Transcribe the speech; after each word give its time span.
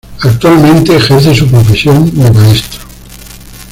Actualmente 0.21 0.95
ejerce 0.95 1.35
su 1.35 1.45
profesión 1.47 2.05
de 2.17 2.31
maestro. 2.31 2.79